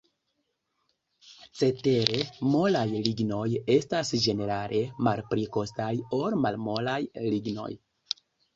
Cetere, 1.59 2.21
molaj 2.55 2.85
lignoj 3.09 3.45
estas 3.75 4.15
ĝenerale 4.25 4.83
malpli 5.11 5.47
kostaj 5.59 5.93
ol 6.23 6.41
malmolaj 6.49 6.99
lignoj. 7.31 7.71